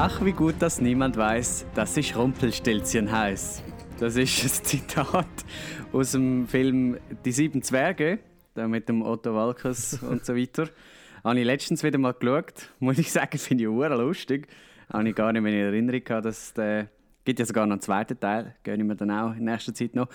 [0.00, 3.64] Ach, wie gut, dass niemand weiß, dass ich Rumpelstilzchen heiß.
[3.98, 5.26] Das ist ein Zitat
[5.92, 8.20] aus dem Film Die sieben Zwerge,
[8.54, 10.68] da mit dem Otto Walkes und so weiter.
[11.24, 12.70] Habe ich letztens wieder mal geschaut.
[12.78, 14.46] Muss ich sagen, finde ich auch lustig.
[14.88, 16.86] Habe ich gar nicht mehr in Erinnerung gehabt, dass der
[17.24, 19.96] gibt ja sogar noch einen zweiten Teil, gönne ich mir dann auch in nächster Zeit
[19.96, 20.08] noch.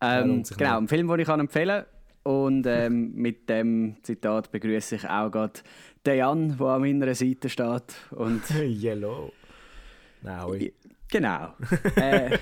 [0.00, 1.93] Ähm, ja, genau, ein Film, den ich empfehlen kann.
[2.24, 5.60] Und ähm, mit dem Zitat begrüße ich auch gerade
[6.06, 7.94] den Jan, der an meiner Seite steht.
[8.10, 9.30] Und Yellow.
[10.22, 10.72] Nein.
[11.10, 11.54] Genau.
[11.96, 12.38] äh,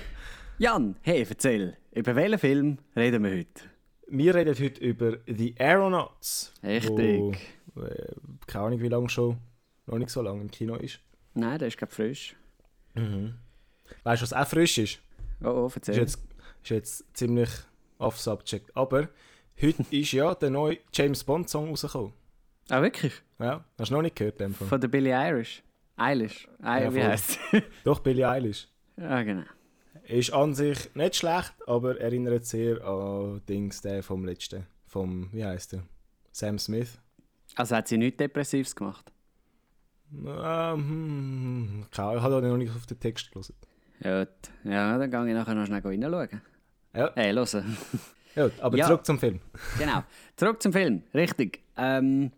[0.57, 3.61] Jan, hey, erzähl, über welchen Film reden wir heute?
[4.07, 6.53] Wir reden heute über The Aeronauts.
[6.63, 7.37] Richtig.
[7.75, 8.15] Wo, äh,
[8.47, 9.37] keine Ahnung, wie lange schon,
[9.85, 11.01] noch nicht so lange im Kino ist.
[11.33, 12.35] Nein, der ist gerade frisch.
[12.93, 13.35] Mhm.
[14.03, 14.99] Weißt du, was auch frisch ist?
[15.43, 15.95] Oh, oh erzähl.
[15.95, 16.19] Ist jetzt,
[16.63, 17.49] ist jetzt ziemlich
[17.97, 18.75] off-subject.
[18.77, 19.09] Aber
[19.61, 22.13] heute ist ja der neue James Bond-Song rausgekommen.
[22.69, 23.13] Ah, wirklich?
[23.39, 24.39] Ja, hast du noch nicht gehört?
[24.39, 25.63] Dem Von der Billie Irish.
[25.95, 26.47] Eilish.
[26.61, 27.39] I ja, wie heißt
[27.83, 28.67] Doch, Billie Eilish.
[28.97, 29.43] Ja, genau.
[30.07, 34.65] Ist an sich nicht schlecht, aber erinnert sehr an Dings der vom letzten.
[34.87, 35.83] Vom, wie heißt der?
[36.31, 36.99] Sam Smith.
[37.55, 39.11] Also hat sie nichts Depressives gemacht?
[40.25, 43.55] Ähm, ich habe noch nicht auf den Text gelesen.
[43.99, 44.27] Ja,
[44.63, 46.41] ja, dann gehe ich nachher noch schnell reinschauen.
[46.95, 47.11] Ja.
[47.15, 47.77] Äh, hören.
[48.35, 48.87] Ja, aber ja.
[48.87, 49.39] zurück zum Film.
[49.77, 50.03] genau,
[50.35, 51.61] zurück zum Film, richtig.
[51.77, 52.31] Ähm,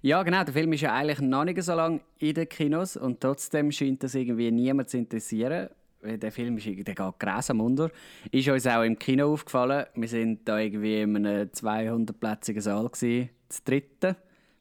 [0.00, 3.20] ja, genau, der Film ist ja eigentlich noch nicht so lange in den Kinos und
[3.20, 5.68] trotzdem scheint das irgendwie niemand zu interessieren.
[6.02, 7.88] Der Film ist, der geht grausam unter.
[8.32, 9.86] Ist uns auch im Kino aufgefallen.
[9.94, 14.16] Wir sind da irgendwie in einem 200-plätzigen Saal, gewesen, das dritte.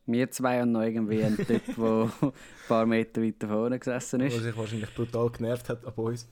[0.06, 2.32] Wir zwei haben noch irgendwie einen Typ, der ein
[2.68, 4.36] paar Meter weiter vorne gesessen ist.
[4.36, 6.28] Der sich wahrscheinlich brutal genervt hat ab uns.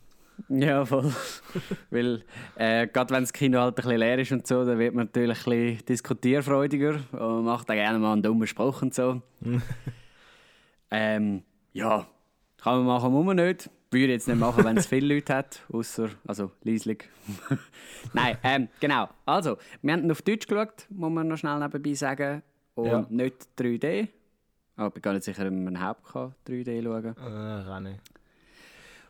[0.47, 1.11] Ja, voll.
[1.89, 2.23] Weil,
[2.55, 5.05] äh, gerade wenn das Kino halt ein bisschen leer ist und so, dann wird man
[5.05, 9.21] natürlich ein bisschen diskutierfreudiger und macht dann gerne mal einen dummen Spruch und so.
[10.91, 12.07] ähm, ja,
[12.57, 13.69] kann man machen, muss man nicht.
[13.91, 17.09] Würde jetzt nicht machen, wenn es viele Leute hat, außer also leislich.
[18.13, 19.09] Nein, ähm, genau.
[19.25, 22.43] Also, wir haben auf Deutsch geschaut, muss man noch schnell nebenbei sagen
[22.75, 23.05] und ja.
[23.09, 24.09] nicht 3D.
[24.75, 26.05] Aber ich bin gar nicht sicher, ob man überhaupt
[26.47, 27.13] 3D schauen kann.
[27.13, 27.99] Äh, kann nicht.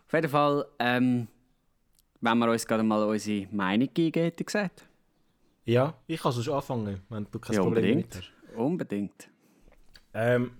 [0.09, 1.27] Auf jeden Fall, ähm,
[2.19, 4.87] wenn wir uns gerade mal unsere Meinung geben, hätte ich gesagt.
[5.65, 8.15] Ja, ich kann sonst anfangen, wenn du kein ja, Problem unbedingt.
[8.15, 8.57] hast.
[8.57, 9.29] Unbedingt.
[10.15, 10.51] Ähm,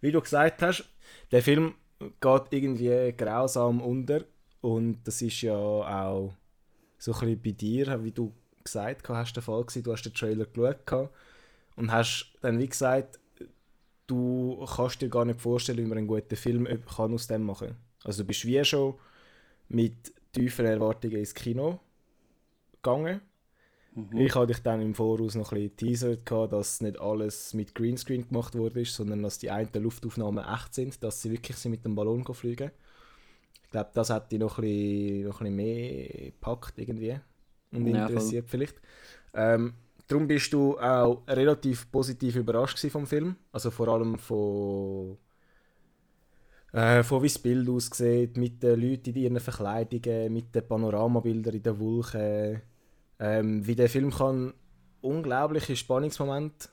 [0.00, 0.88] wie du gesagt hast,
[1.30, 4.24] der Film geht irgendwie grausam unter
[4.62, 6.32] und das ist ja auch
[6.96, 8.32] so ein bisschen bei dir, wie du
[8.64, 9.82] gesagt hast, der Fall gewesen.
[9.82, 11.10] Du hast den Trailer geschaut
[11.76, 13.20] und hast dann wie gesagt,
[14.06, 17.68] du kannst dir gar nicht vorstellen, wie man einen guten Film kann aus dem machen
[17.68, 17.91] kann.
[18.04, 18.94] Also du bist wie schon
[19.68, 21.80] mit tiefen Erwartungen ins Kino
[22.82, 23.20] gegangen.
[23.94, 24.16] Mhm.
[24.16, 28.26] Ich hatte dich dann im Voraus noch ein bisschen teasert, dass nicht alles mit Greenscreen
[28.26, 31.94] gemacht wurde, sondern dass die einen Luftaufnahmen echt sind, dass sie wirklich sind mit dem
[31.94, 32.70] Ballon fliegen.
[33.64, 37.20] Ich glaube, das hat dich noch ein bisschen, noch ein bisschen mehr gepackt irgendwie
[37.72, 38.50] und ja, interessiert voll.
[38.50, 38.80] vielleicht.
[39.34, 39.74] Ähm,
[40.06, 45.16] darum bist du auch relativ positiv überrascht vom Film, also vor allem von,
[46.72, 51.54] äh, von wie das Bild aussieht, mit den Leuten in ihren Verkleidungen, mit den Panoramabildern
[51.54, 52.62] in den Wolken,
[53.18, 54.54] ähm, wie der Film kann
[55.00, 56.68] unglaubliche Spannungsmomente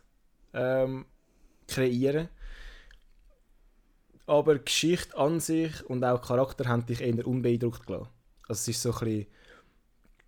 [0.54, 1.06] ähm,
[1.68, 2.30] kreieren
[4.30, 8.10] aber die Geschichte an sich und auch Charakter haben dich eher unbeeindruckt gelassen.
[8.48, 9.28] Also es ist so ein bisschen,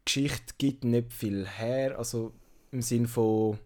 [0.05, 2.33] Geschichte gibt nicht viel her, also
[2.71, 3.59] im Sinn von,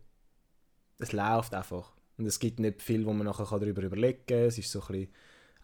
[1.00, 1.94] es läuft einfach.
[2.18, 4.40] Und es gibt nicht viel, wo man nachher darüber überlegen kann.
[4.40, 5.14] Es ist so ein bisschen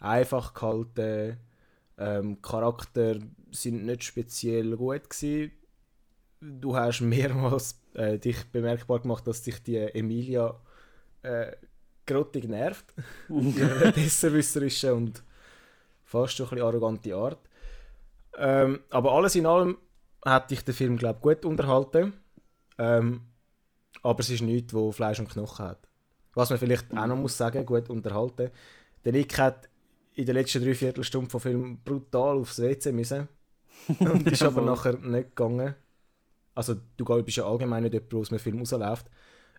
[0.02, 1.38] einfach gehalten.
[1.98, 3.16] Ähm, Charakter
[3.50, 5.52] sind nicht speziell gut gewesen.
[6.40, 10.58] Du hast mehrmals äh, dich bemerkbar gemacht, dass dich die Emilia
[11.22, 11.52] äh,
[12.06, 12.92] grottig nervt.
[13.28, 15.22] Ihre besserwisserische und
[16.04, 17.48] fast schon ein bisschen arrogante Art.
[18.36, 19.78] Ähm, aber alles in allem
[20.24, 22.14] hat dich der Film, glaube gut unterhalten.
[22.78, 23.22] Ähm,
[24.02, 25.88] aber es ist nichts, wo Fleisch und Knochen hat.
[26.34, 28.50] Was man vielleicht auch noch muss sagen, gut unterhalten.
[29.04, 29.68] Der Nick hat
[30.14, 33.28] in den letzten drei Viertelstunden vom Film brutal aufs WC müssen.
[33.98, 35.74] Und ist aber nachher nicht gegangen.
[36.54, 39.06] Also du bist ja allgemein nicht jemand, der aus einem Film rausläuft.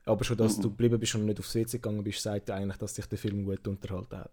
[0.05, 2.93] Aber schon, dass du geblieben bist und nicht aufs WC gegangen bist, zeigt eigentlich, dass
[2.93, 4.31] dich der Film gut unterhalten hat.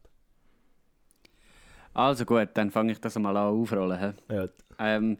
[1.94, 4.14] Also gut, dann fange ich das mal an aufrollen.
[4.28, 4.48] Ja.
[4.78, 5.18] Ähm,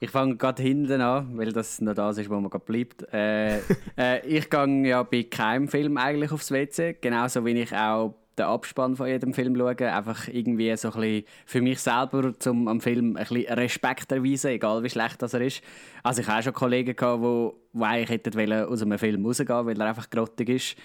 [0.00, 3.02] ich fange gerade hinten an, weil das noch das ist, wo man gerade bleibt.
[3.12, 3.58] Äh,
[3.96, 8.46] äh, ich gehe ja bei keinem Film eigentlich aufs WC, genauso wie ich auch den
[8.46, 9.92] Abspann von jedem Film schaue.
[9.92, 14.52] Einfach irgendwie so ein bisschen für mich selber, um am Film ein bisschen Respekt erweisen,
[14.52, 15.62] egal wie schlecht das er ist.
[16.02, 19.66] Also ich hatte auch schon Kollegen, gehabt, die, die eigentlich hätten aus einem Film rausgehen
[19.66, 20.76] weil er einfach grottig ist.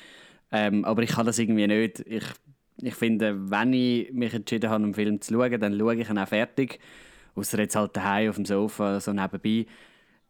[0.51, 1.99] Ähm, aber ich kann das irgendwie nicht.
[2.05, 2.23] Ich
[2.81, 6.17] ich finde, wenn ich mich entschieden habe, einen Film zu schauen, dann schaue ich ihn
[6.17, 6.79] auch fertig.
[7.35, 9.65] Außer jetzt halt daheim auf dem Sofa, so nebenbei.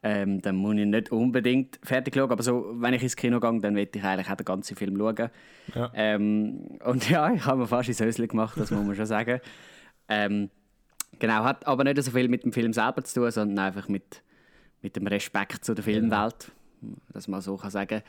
[0.04, 2.32] Ähm, dann muss ich nicht unbedingt fertig schauen.
[2.32, 4.96] Aber so, wenn ich ins Kino gehe, dann will ich eigentlich auch den ganzen Film
[4.98, 5.30] schauen.
[5.74, 5.92] Ja.
[5.94, 9.42] Ähm, und ja, ich habe mir fast ins Höschen gemacht, das muss man schon sagen.
[10.08, 10.50] Ähm,
[11.20, 14.22] genau, hat aber nicht so viel mit dem Film selber zu tun, sondern einfach mit,
[14.82, 16.52] mit dem Respekt zu der Filmwelt,
[17.12, 18.04] dass man so kann sagen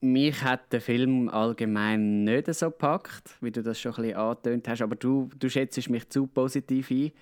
[0.00, 4.68] Mich hat der Film allgemein nicht so gepackt, wie du das schon ein bisschen angetönt
[4.68, 7.12] hast, aber du, du schätzt mich zu positiv ein.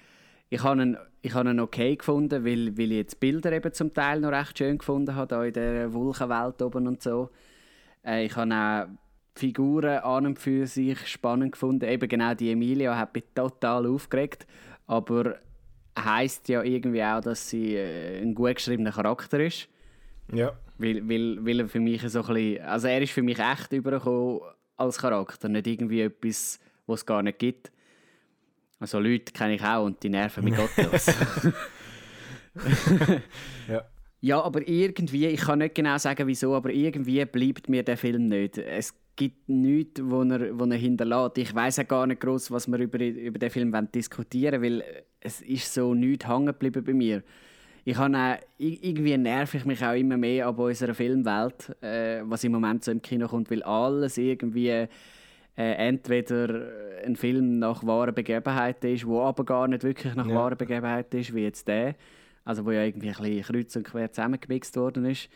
[0.48, 3.92] Ich habe ihn, ich habe ihn okay gefunden, weil, weil ich jetzt Bilder eben zum
[3.92, 7.30] Teil noch recht schön gefunden habe, da in der Wolkenwelt oben und so.
[8.04, 8.86] Äh, ich habe auch
[9.34, 11.88] Figuren an und für sich spannend gefunden.
[11.88, 14.46] Eben genau die Emilia hat mich total aufgeregt,
[14.86, 15.36] aber
[15.98, 19.68] heißt ja irgendwie auch, dass sie äh, ein gut geschriebener Charakter ist.
[20.32, 20.52] Ja.
[20.78, 23.72] Weil, weil, weil er für mich so ein bisschen, also er ist für mich echt
[23.72, 24.40] übergekommen
[24.76, 27.72] als Charakter, nicht irgendwie etwas, was es gar nicht gibt.
[28.78, 31.06] Also Leute kenne ich auch und die nerven mich gottlos.
[33.68, 33.84] ja.
[34.20, 38.28] Ja, aber irgendwie, ich kann nicht genau sagen wieso, aber irgendwie bleibt mir der Film
[38.28, 38.58] nicht.
[38.58, 41.38] Es gibt nichts, wo er, wo er hinterlässt.
[41.38, 45.04] Ich weiß auch gar nicht groß, was wir über, über den Film diskutieren wollen, weil
[45.20, 47.22] es ist so nichts hängen geblieben bei mir.
[47.84, 52.42] Ich habe auch, irgendwie nerv ich mich auch immer mehr an unserer Filmwelt, äh, was
[52.42, 54.88] im Moment so im Kino kommt, weil alles irgendwie
[55.56, 56.68] äh, entweder
[57.04, 60.34] ein Film nach wahren Begebenheiten ist, wo aber gar nicht wirklich nach Ja.
[60.34, 61.94] wahren Begebenheiten ist, wie jetzt der.
[62.44, 65.28] Also wo ja irgendwie ein bisschen kreuz und quer zusammengemixt worden ist.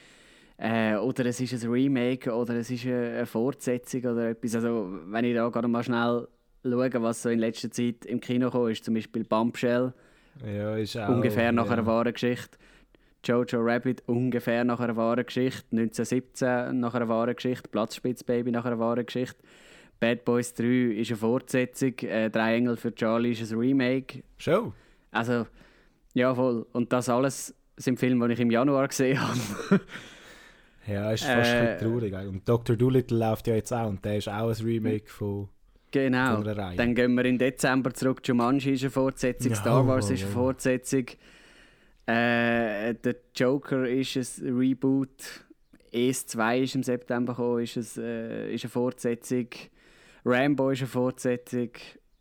[0.59, 4.55] Äh, oder es ist ein Remake oder es ist eine, Fortsetzung oder etwas.
[4.57, 6.29] Also wenn ich da gerade mal schnell
[6.63, 9.93] schaue, was so in letzter Zeit im Kino kam, ist zum Beispiel Bumpshell,
[10.47, 11.09] Ja, ist auch...
[11.09, 11.73] ungefähr nach ja.
[11.73, 12.59] einer wahren Geschichte.
[13.25, 15.65] Jojo Rabbit, ungefähr nach einer wahren Geschichte.
[15.73, 17.69] 1917 nach einer wahren Geschichte.
[17.69, 19.37] Platzspitzbaby nach einer wahren Geschichte.
[20.00, 21.93] Bad Boys 3 ist eine Fortsetzung.
[22.00, 24.23] Äh, Drei Engel für Charlie ist ein Remake.
[24.38, 24.73] Schon?
[25.11, 25.47] Also,
[26.14, 26.67] ja, voll.
[26.73, 29.81] Und das alles sind Filme, die ich im Januar gesehen habe.
[30.87, 32.14] Ja, ist fast ein Äh, traurig.
[32.14, 32.75] Und Dr.
[32.75, 35.49] Dolittle läuft ja jetzt auch und der ist auch ein Remake von...
[35.91, 36.37] genau.
[36.37, 36.76] Von einer Reihe.
[36.76, 38.23] Dann gehen wir in Dezember zurück.
[38.25, 39.50] Jumanji ist eine Fortsetzung.
[39.52, 40.32] Ja, Star Wars oh, ist eine.
[40.32, 41.05] Fortsetzung.
[42.06, 45.44] Äh, der Joker ist ein Reboot.
[45.93, 49.49] Es 2 ist im September gekommen, ist, es, äh, ist eine Fortsetzung.
[50.25, 51.71] Rambo ist eine Fortsetzung.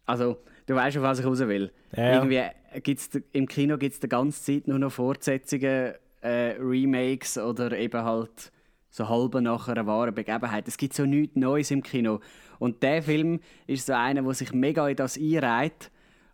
[0.05, 1.71] Also, du weißt, auf was ich raus will.
[1.95, 2.15] Ja.
[2.15, 2.41] Irgendwie
[2.81, 7.71] gibt's, d- im Kino gibt es die ganze Zeit nur noch Fortsetzungen, äh, Remakes oder
[7.77, 8.51] eben halt
[8.89, 10.67] so halbe nach einer wahren Begebenheit.
[10.67, 12.19] Es gibt so nichts Neues im Kino.
[12.57, 15.91] Und der Film ist so einer, der sich mega in das einreiht,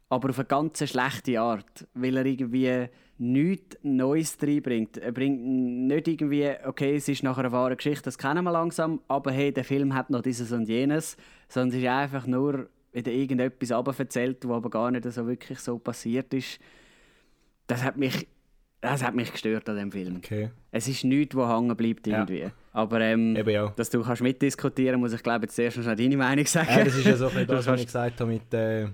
[0.10, 2.86] aber auf eine ganz schlechte Art, weil er irgendwie
[3.18, 4.98] nichts Neues reinbringt.
[4.98, 9.02] Er bringt nicht irgendwie, okay, es ist nach einer wahren Geschichte, das kennen wir langsam,
[9.08, 11.16] aber hey, der Film hat noch dieses und jenes,
[11.48, 15.78] sondern es ist einfach nur wieder irgendetwas erzählt, was aber gar nicht so wirklich so
[15.78, 16.60] passiert ist.
[17.68, 18.28] Das hat mich,
[18.82, 20.18] das hat mich gestört an dem Film.
[20.18, 20.52] Okay.
[20.72, 22.20] Es ist nichts, was hängen bleibt Ja.
[22.20, 22.48] irgendwie.
[22.72, 23.74] Aber ähm, ja.
[23.76, 26.70] dass du kannst mitdiskutieren muss ich glaube jetzt zuerst noch deine Meinung sagen.
[26.70, 28.88] Ja, das ist ja so ein Du das, was ich gesagt habe mit äh,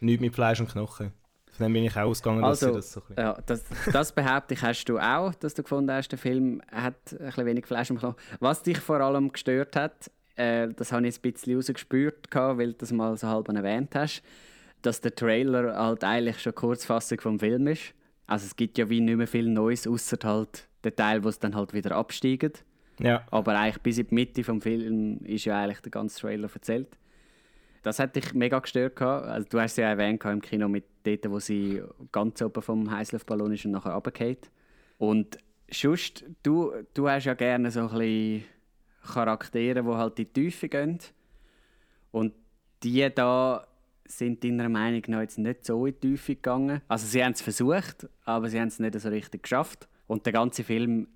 [0.00, 1.12] nichts mit Fleisch und Knochen.
[1.52, 3.24] Von dem bin ich auch ausgegangen, dass Also, sie das so ein bisschen...
[3.24, 6.94] Ja, das, das behaupte ich, hast du auch, dass du gefunden hast, der Film hat
[7.12, 8.14] ein bisschen wenig Fleisch im Knochen.
[8.38, 12.72] Was dich vor allem gestört hat, äh, das habe ich jetzt ein bisschen rausgespürt, weil
[12.72, 14.22] du das mal so halb erwähnt hast,
[14.82, 17.94] dass der Trailer halt eigentlich schon Kurzfassung vom Film ist.
[18.26, 21.38] Also es gibt ja wie nicht mehr viel Neues, außer halt der Teil, wo es
[21.38, 22.64] dann halt wieder absteigt.
[23.00, 23.24] Ja.
[23.30, 26.98] Aber eigentlich bis in die Mitte vom Film ist ja eigentlich der ganze Trailer erzählt.
[27.82, 28.96] Das hat dich mega gestört.
[28.96, 29.26] gehabt.
[29.26, 31.82] Also, du hast ja erwähnt im Kino mit dort, wo sie
[32.12, 34.50] ganz oben vom Heißluftballon ist und nachher runterfällt.
[34.98, 35.38] Und
[35.70, 38.44] sonst, du, du hast ja gerne so ein bisschen
[39.02, 40.98] Charaktere, die halt in die Tiefe gehen.
[42.10, 42.34] Und
[42.82, 43.66] die da
[44.06, 46.80] sind deiner Meinung nach jetzt nicht so in die Tiefe gegangen.
[46.88, 49.88] Also sie haben es versucht, aber sie haben es nicht so richtig geschafft.
[50.06, 51.08] Und der ganze Film,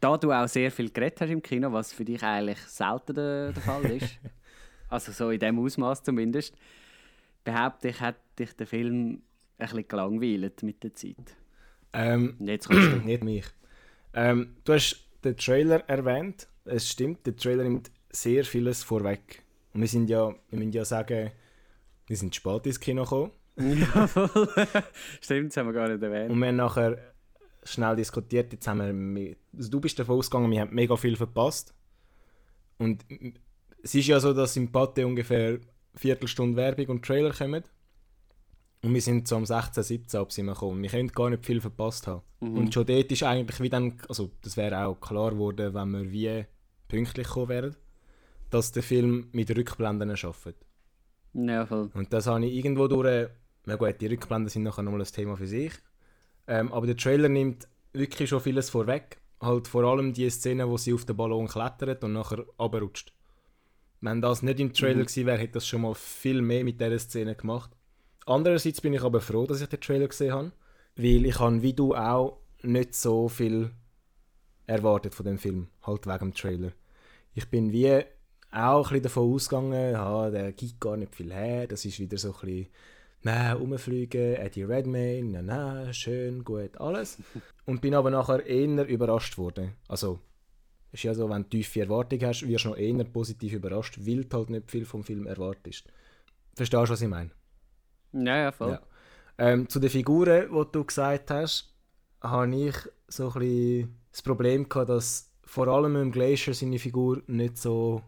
[0.00, 3.52] da du auch sehr viel geredet hast im Kino, was für dich eigentlich selten der,
[3.52, 4.18] der Fall ist,
[4.88, 6.54] also so in dem Ausmaß zumindest,
[7.44, 9.22] behaupte ich, hat dich der Film ein
[9.58, 11.36] bisschen gelangweilt mit der Zeit.
[11.92, 12.96] Ähm, jetzt kommst du.
[13.04, 13.46] nicht mich.
[14.14, 16.48] Ähm, du hast den Trailer erwähnt.
[16.68, 19.42] Es stimmt, der Trailer nimmt sehr vieles vorweg.
[19.72, 21.30] Und wir sind ja, wir müssen ja sagen,
[22.06, 23.32] wir sind spät ins Kino gekommen.
[23.56, 24.48] Jawohl.
[25.20, 26.30] Stimmt, das haben wir gar nicht erwähnt.
[26.30, 26.98] Und wir haben nachher
[27.64, 28.52] schnell diskutiert.
[28.52, 31.74] Jetzt haben wir, also du bist davon ausgegangen, wir haben mega viel verpasst.
[32.78, 33.04] Und
[33.82, 35.60] es ist ja so, dass im Pate ungefähr eine
[35.94, 37.64] Viertelstunde Werbung und Trailer kommen.
[38.82, 40.80] Und wir sind so um 16, 17 ab sind wir gekommen.
[40.82, 42.22] Wir können gar nicht viel verpasst haben.
[42.40, 46.12] Und schon dort ist eigentlich wie dann, also das wäre auch klar geworden, wenn wir
[46.12, 46.46] wie
[46.88, 47.76] pünktlich gekommen wären,
[48.50, 50.56] dass der Film mit Rückblenden arbeitet.
[51.34, 51.90] Ja, voll.
[51.94, 53.28] Und das habe ich irgendwo durch.
[53.66, 55.72] Na gut, die Rückblenden sind nachher nochmal ein Thema für sich.
[56.46, 59.20] Ähm, aber der Trailer nimmt wirklich schon vieles vorweg.
[59.40, 63.12] Halt vor allem die Szene, wo sie auf den Ballon klettert und nachher runterrutscht.
[64.00, 65.06] Wenn das nicht im Trailer Mhm.
[65.06, 67.70] gewesen wäre, hätte das schon mal viel mehr mit dieser Szene gemacht.
[68.26, 70.52] Andererseits bin ich aber froh, dass ich den Trailer gesehen habe,
[70.96, 73.70] weil ich habe wie du auch nicht so viel
[74.68, 76.72] erwartet von dem Film, halt wegen dem Trailer.
[77.34, 78.04] Ich bin wie
[78.50, 82.16] auch ein bisschen davon ausgegangen, ja, der gibt gar nicht viel her, das ist wieder
[82.16, 82.66] so ein bisschen,
[83.22, 87.18] nein, rumfliegen, Eddie Redmayne, nein, nein, schön, gut, alles.
[87.66, 89.72] Und bin aber nachher eher überrascht worden.
[89.88, 90.20] Also,
[90.92, 94.24] ist ja so, wenn du tiefe Erwartungen hast, wirst du noch eher positiv überrascht, weil
[94.24, 95.86] du halt nicht viel vom Film erwartest.
[96.54, 97.30] Verstehst du, was ich meine?
[98.12, 98.70] Ja, ja, voll.
[98.70, 98.80] Ja.
[99.36, 101.74] Ähm, zu den Figuren, die du gesagt hast,
[102.20, 102.74] habe ich
[103.08, 108.02] so ein das Problem gehabt, dass vor allem im Glacier seine Figur nicht so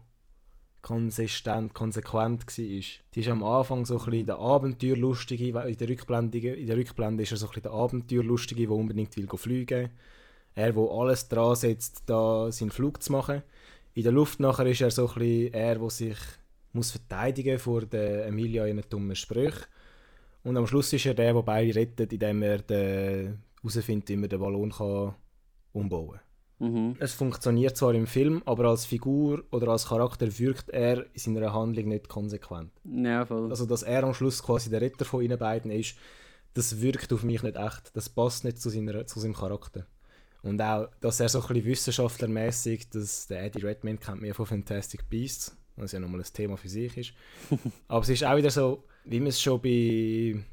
[0.81, 2.55] konsistent, konsequent war.
[2.55, 7.31] Die ist am Anfang so ein der Abenteuerlustige, in der Rückblende, in der Rückblende ist
[7.31, 9.89] er so ein der Abenteuerlustige, der unbedingt will fliegen
[10.55, 13.43] Er, der alles dran setzt, da seinen Flug zu machen.
[13.93, 16.17] In der Luft nachher ist er so ein bisschen er, der sich
[16.73, 19.65] muss verteidigen vor der Emilia in dummen Sprüchen.
[20.43, 24.29] Und am Schluss ist er der, der beide rettet, indem er den- herausfindet, wie man
[24.29, 25.15] den Ballon kann
[25.73, 26.19] umbauen kann.
[26.61, 26.95] Mhm.
[26.99, 31.53] Es funktioniert zwar im Film, aber als Figur oder als Charakter wirkt er in seiner
[31.53, 32.71] Handlung nicht konsequent.
[32.83, 33.49] Ja, voll.
[33.49, 35.95] Also, dass er am Schluss quasi der Retter von ihnen beiden ist,
[36.53, 37.95] das wirkt auf mich nicht echt.
[37.95, 39.87] Das passt nicht zu, seiner, zu seinem Charakter.
[40.43, 44.45] Und auch, dass er so ein bisschen wissenschaftlermäßig, dass der Eddie Redmayne kennt mir von
[44.45, 47.13] Fantastic Beasts, was ja nochmal ein Thema für sich ist.
[47.87, 50.43] Aber es ist auch wieder so, wie wir es schon bei,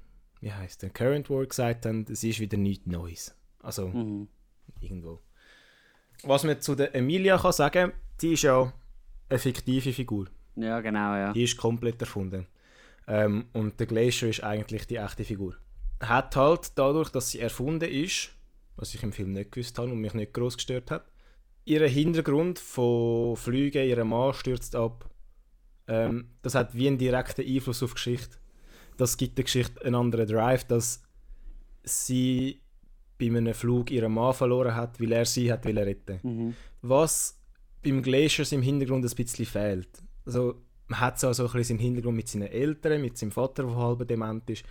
[0.40, 3.35] wie heißt der Current War gesagt haben, es ist wieder nichts Neues.
[3.62, 4.28] Also, Mhm.
[4.80, 5.21] irgendwo.
[6.23, 8.73] Was man zu der Emilia kann sagen, die ist ja
[9.28, 10.26] eine fiktive Figur.
[10.57, 11.33] Ja, genau, ja.
[11.33, 12.47] Die ist komplett erfunden.
[13.07, 15.54] Ähm, und der Glacier ist eigentlich die echte Figur.
[16.00, 18.30] Hat halt dadurch, dass sie erfunden ist,
[18.76, 21.04] was ich im Film nicht gewusst habe und mich nicht groß gestört hat,
[21.64, 25.09] ihren Hintergrund von Flügen, ihre Mann stürzt ab.
[25.87, 28.37] Ähm, das hat wie einen direkten Einfluss auf die Geschichte.
[28.98, 31.02] Das gibt der Geschichte einen anderen Drive, dass
[31.84, 32.60] sie
[33.18, 36.20] bei einem Flug ihren Mann verloren hat, weil er sie hat retten.
[36.22, 36.54] Mhm.
[36.82, 37.40] Was
[37.82, 40.02] beim Glaciers im Hintergrund ein bisschen fehlt.
[40.26, 43.64] Also, man hat so, so ein bisschen seinen Hintergrund mit seinen Eltern, mit seinem Vater,
[43.64, 44.64] der halb dement ist.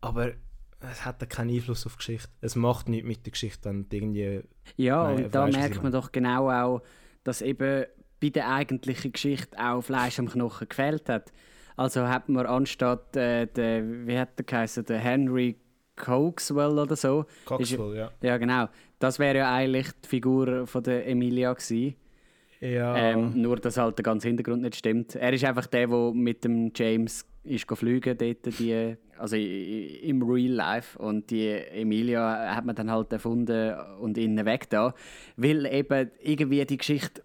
[0.00, 0.32] Aber
[0.80, 2.28] es hat keinen Einfluss auf die Geschichte.
[2.40, 4.42] Es macht nichts mit der Geschichte, wenn irgendwie...
[4.76, 6.82] Ja, Nein, und da merkt man doch genau auch,
[7.24, 7.84] dass eben
[8.20, 11.32] bei der eigentlichen Geschichte auch Fleisch am Knochen gefehlt hat.
[11.76, 15.56] Also hat man anstatt, äh, der, wie hat der geheißen, der Henry
[15.96, 17.26] Coxwell oder so.
[17.44, 18.10] Coxwell, ja.
[18.22, 18.68] Ja, genau.
[18.98, 21.94] Das wäre ja eigentlich die Figur von der Emilia gewesen.
[22.60, 25.14] Ja, Ähm, nur, dass halt der ganze Hintergrund nicht stimmt.
[25.14, 30.52] Er ist einfach der, der mit dem James ist fliegen dort, die, also im Real
[30.52, 30.98] Life.
[30.98, 34.94] Und die Emilia hat man dann halt erfunden und innen weg da.
[35.36, 37.22] Weil eben irgendwie die Geschichte,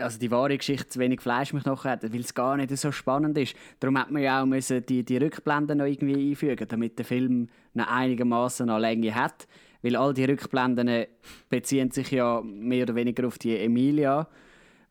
[0.00, 2.92] also die wahre Geschichte zu wenig Fleisch mich noch hat, weil es gar nicht so
[2.92, 3.54] spannend ist.
[3.78, 7.48] Darum hat man ja auch müssen die, die Rückblenden noch irgendwie einfügen, damit der Film
[7.74, 9.46] noch einigermaßen an Länge hat.
[9.82, 11.06] Weil all die Rückblenden
[11.48, 14.28] beziehen sich ja mehr oder weniger auf die Emilia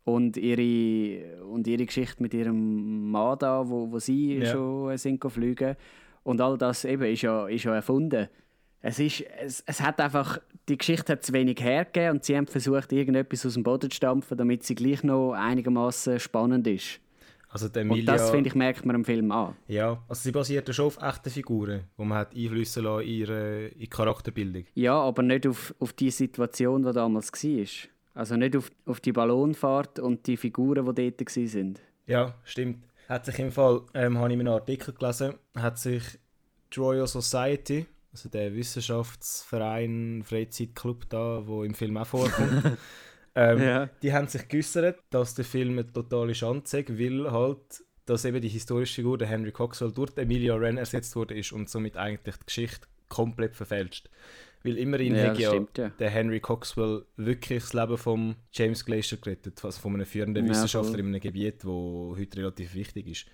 [0.03, 4.45] und ihre, und ihre Geschichte mit ihrem Mann da, wo, wo sie Ja.
[4.45, 5.75] schon sind fliegen.
[6.23, 8.27] Und all das eben ist ja, ist ja erfunden.
[8.81, 12.47] Es, ist, es, es hat einfach, die Geschichte hat zu wenig hergegeben und sie haben
[12.47, 17.01] versucht, irgendetwas aus dem Boden zu stampfen, damit sie gleich noch einigermaßen spannend ist.
[17.49, 18.13] also der Und Emilia...
[18.13, 19.55] das, finde ich, merkt man im Film an.
[19.67, 23.09] Ja, also sie basiert ja schon auf echten Figuren, die man hat einflüssen lassen in
[23.09, 24.63] ihre, in die Charakterbildung.
[24.75, 27.89] Ja, aber nicht auf, auf die Situation, die damals war.
[28.13, 31.75] Also nicht auf, auf die Ballonfahrt und die Figuren, die dort waren.
[32.05, 32.85] Ja, stimmt.
[33.09, 36.03] Hat sich im Fall, ähm, habe ich in einem Artikel gelesen, hat sich
[36.73, 42.77] die Royal Society, also der Wissenschaftsverein, Freizeitclub da, wo im Film auch vorkommt,
[43.35, 43.89] ähm, Ja.
[44.01, 48.41] die haben sich geäußert, dass der Film eine totale Schande ist, weil halt, dass eben
[48.41, 52.37] die historische Figur, der Henry Coxwell, durch Emilia Wren ersetzt wurde ist und somit eigentlich
[52.37, 54.09] die Geschichte komplett verfälscht.
[54.63, 55.89] Weil immerhin Ja, hat ja, stimmt, ja.
[55.89, 60.51] der Henry Coxwell wirklich das Leben von James Glacier gerettet, also von einem führenden Ja,
[60.51, 60.99] Wissenschaftler voll.
[61.01, 63.25] in einem Gebiet, wo heute relativ wichtig ist.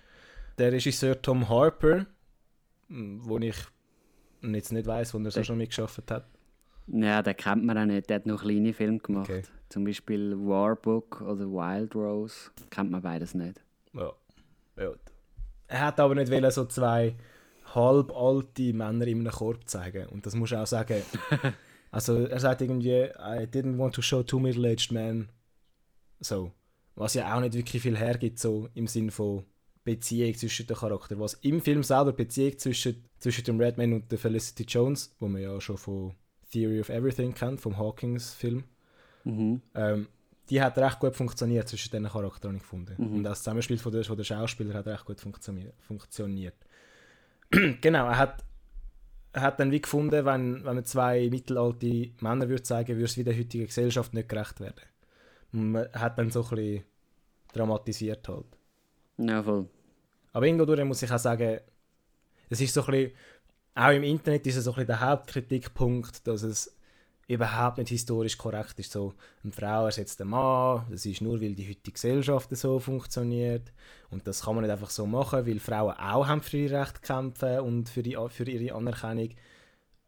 [0.58, 2.06] Der Regisseur Tom Harper,
[2.88, 3.56] wo ich
[4.42, 6.26] jetzt nicht weiß, wo er so schon mitgeschafft hat.
[6.88, 8.08] Ja, den kennt man auch nicht.
[8.08, 9.28] Der hat noch kleine Filme gemacht.
[9.28, 9.42] Okay.
[9.68, 12.50] Zum Beispiel Warbook oder Wild Rose.
[12.70, 13.60] Kennt man beides nicht.
[13.92, 14.12] Ja.
[14.76, 14.92] ja.
[15.68, 17.16] Er hat aber nicht wollen, so zwei
[17.74, 20.08] halb alte Männer in einem Korb zeigen.
[20.08, 21.02] Und das muss ich auch sagen.
[21.90, 25.28] also er sagt irgendwie, I didn't want to show two middle-aged men.
[26.20, 26.52] So.
[26.94, 29.44] Was ja auch nicht wirklich viel hergibt, so im Sinn von
[29.86, 31.20] Beziehung zwischen den Charakteren.
[31.20, 35.40] Was im Film selber Beziehung zwischen, zwischen dem Redman und der Felicity Jones, wo man
[35.40, 36.14] ja schon von
[36.50, 38.64] Theory of Everything kennt, vom Hawkins-Film,
[39.24, 39.60] Mhm.
[39.74, 40.06] ähm,
[40.50, 42.94] die hat recht gut funktioniert zwischen diesen Charakteren, gefunden.
[42.96, 43.14] Mhm.
[43.16, 45.74] Und das Zusammenspiel von der, von der Schauspieler hat recht gut funktioniert.
[45.80, 46.54] funktioniert.
[47.80, 48.44] genau, er hat,
[49.32, 53.16] er hat dann wie gefunden, wenn, wenn man zwei mittelalte Männer würde zeigen, würde es
[53.16, 54.82] wie der heutigen Gesellschaft nicht gerecht werden.
[55.52, 56.84] Man hat dann so ein bisschen
[57.52, 58.46] dramatisiert halt.
[59.18, 59.68] Ja, voll.
[60.36, 61.60] Aber irgendwo muss ich auch sagen,
[62.50, 63.12] es ist so ein bisschen,
[63.74, 66.76] auch im Internet ist es so ein bisschen der Hauptkritikpunkt, dass es
[67.26, 68.92] überhaupt nicht historisch korrekt ist.
[68.92, 73.72] So, eine Frau ersetzt einen Mann, das ist nur, weil die heutige Gesellschaft so funktioniert.
[74.10, 77.00] Und das kann man nicht einfach so machen, weil Frauen auch haben für ihre Rechte
[77.00, 79.30] kämpfen und für, die, für ihre Anerkennung.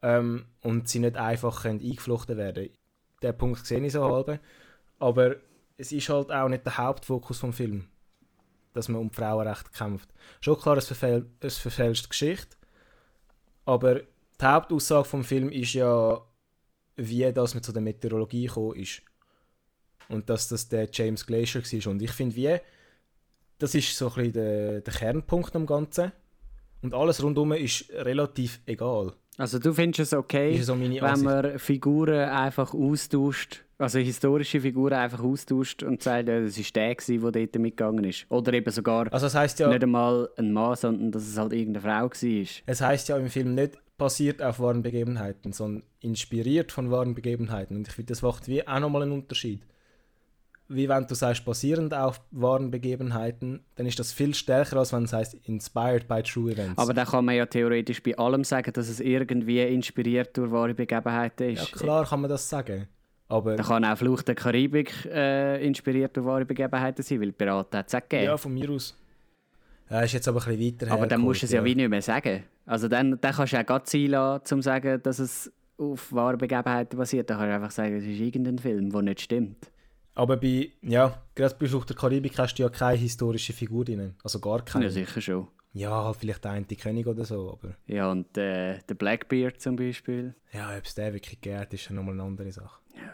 [0.03, 2.69] Ähm, und sie nicht einfach können eingeflochten werden
[3.23, 4.39] Den Punkt sehe ich so halb.
[4.99, 5.37] Aber
[5.77, 7.87] es ist halt auch nicht der Hauptfokus vom Film,
[8.73, 10.09] dass man um Frauenrechte kämpft.
[10.41, 12.57] Schon klar, es, verfäl es verfälscht die Geschichte,
[13.65, 14.01] aber
[14.41, 16.21] die Hauptaussage vom Film ist ja,
[16.95, 19.01] wie das man zu der Meteorologie gekommen ist.
[20.07, 21.91] Und dass das der James Glacier war.
[21.91, 22.57] Und ich finde, wie,
[23.59, 26.11] das ist so ein bisschen der, der Kernpunkt am Ganzen.
[26.81, 29.13] Und alles rundum ist relativ egal.
[29.39, 35.23] Also du findest es okay, so wenn man Figuren einfach austauscht, also historische Figuren einfach
[35.23, 38.25] austauscht und sagt, ja, das ist der, gewesen, der dort mitgegangen ist.
[38.27, 41.53] Oder eben sogar Also es heißt ja, nicht einmal ein Mann, sondern dass es halt
[41.53, 42.47] irgendeine Frau war.
[42.65, 47.77] es heißt ja im Film nicht basiert auf wahren Begebenheiten, sondern inspiriert von wahren Begebenheiten.
[47.77, 49.61] Und ich finde, das macht wie auch nochmal einen Unterschied.
[50.71, 55.03] Wie wenn du sagst, basierend auf wahren Begebenheiten, dann ist das viel stärker, als wenn
[55.03, 56.77] es heißt, inspired by true events.
[56.77, 60.75] Aber da kann man ja theoretisch bei allem sagen, dass es irgendwie inspiriert durch wahre
[60.75, 61.73] Begebenheiten ja, ist.
[61.73, 62.87] klar kann man das sagen.
[63.29, 67.79] Aber Da kann auch Fluch der Karibik äh, inspiriert durch wahre Begebenheiten sein, weil Piraten
[67.79, 68.25] hat es auch gegeben.
[68.25, 68.95] ja, von mir aus.
[69.89, 71.81] Ja, ist jetzt aber ein bisschen weiter Aber dann musst du es ja hergeholt, wie
[71.81, 72.43] nicht mehr sagen.
[72.65, 76.13] Also dann, dann kannst du auch gerade sein lassen, um zu sagen, dass es auf
[76.13, 77.29] wahren Begebenheiten basiert.
[77.29, 79.71] Dann kannst du einfach sagen, es ist irgendein Film, der nicht stimmt.
[80.19, 84.15] Aber bei, ja, gerade bei Flucht der Karibik hast du ja keine historische Figur drin.
[84.21, 84.85] Also gar keine.
[84.85, 85.47] Ja, sicher schon.
[85.71, 90.35] Ja, vielleicht der eine König oder so, aber Ja, und äh, der Blackbeard zum Beispiel.
[90.51, 92.81] ja, ob es den wirklich geht, ist ja nochmal eine andere Sache.
[92.95, 93.09] Ja, ja.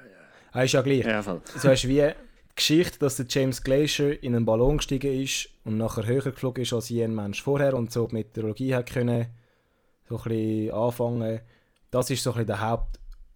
[0.51, 1.05] Ah, ist ja gleich.
[1.05, 1.41] Ja, voll.
[1.55, 5.49] So hast du wie die Geschichte, dass der James Glacier in einen Ballon gestiegen ist
[5.63, 9.27] und nachher höher geflogen ist als jeden Mensch vorher und so die Meteorologie hat können
[10.09, 11.41] so ein bisschen anfangen.
[11.91, 12.61] Das ist so ein bisschen der